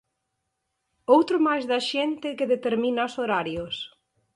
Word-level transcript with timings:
Outro 1.15 1.37
máis 1.47 1.63
da 1.71 1.79
xente 1.89 2.27
que 2.37 2.51
determina 2.53 3.07
os 3.09 3.17
horarios. 3.21 3.75